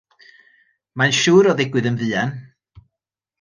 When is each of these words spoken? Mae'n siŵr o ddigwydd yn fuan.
Mae'n 1.01 1.13
siŵr 1.17 1.49
o 1.51 1.55
ddigwydd 1.59 1.91
yn 1.91 2.01
fuan. 2.01 2.33